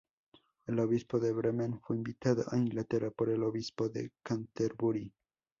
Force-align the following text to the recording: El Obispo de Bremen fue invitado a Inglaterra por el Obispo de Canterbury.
El 0.65 0.79
Obispo 0.79 1.19
de 1.19 1.31
Bremen 1.31 1.79
fue 1.79 1.95
invitado 1.95 2.43
a 2.51 2.57
Inglaterra 2.57 3.11
por 3.11 3.29
el 3.29 3.43
Obispo 3.43 3.87
de 3.87 4.09
Canterbury. 4.23 5.13